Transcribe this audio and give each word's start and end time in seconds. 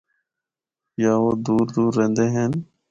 یا 1.01 1.13
او 1.21 1.27
دور 1.45 1.65
دور 1.75 1.91
رہندے 1.99 2.25
ہن۔ 2.35 2.51